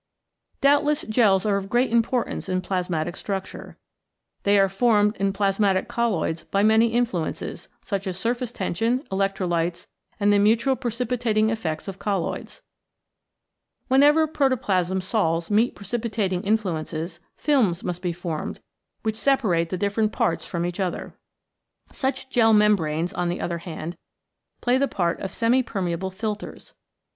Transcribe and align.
Doubtless 0.61 1.03
gels 1.03 1.45
are 1.45 1.57
of 1.57 1.69
great 1.69 1.91
importance 1.91 2.49
in 2.49 2.59
plasmatic 2.61 3.15
structure. 3.15 3.77
They 4.41 4.57
are 4.57 4.67
formed 4.67 5.15
in 5.17 5.31
plasmatic 5.31 5.87
colloids 5.87 6.43
by 6.43 6.63
many 6.63 6.87
influences, 6.87 7.69
such 7.85 8.07
as 8.07 8.17
surface 8.17 8.51
tension, 8.51 9.03
electrolytes, 9.11 9.85
and 10.19 10.33
the 10.33 10.39
mutual 10.39 10.75
precipitating 10.75 11.51
effects 11.51 11.87
of 11.87 11.99
colloids. 11.99 12.63
Wherever 13.89 14.25
protoplasm 14.25 15.01
sols 15.01 15.51
meet 15.51 15.75
precipitating 15.75 16.43
in 16.45 16.57
fluences, 16.57 17.19
films 17.37 17.83
must 17.83 18.01
be 18.01 18.11
formed, 18.11 18.59
which 19.03 19.17
separate 19.17 19.69
the 19.69 19.77
different 19.77 20.11
parts 20.11 20.47
from 20.47 20.65
each 20.65 20.79
other. 20.79 21.13
Such 21.91 22.27
gel 22.31 22.53
mem 22.53 22.75
branes, 22.75 23.15
on 23.15 23.29
the 23.29 23.39
other 23.39 23.59
hand, 23.59 23.97
play 24.61 24.79
the 24.79 24.87
part 24.87 25.19
of 25.19 25.31
semi 25.31 25.61
permeable 25.61 26.09
filters. 26.09 26.73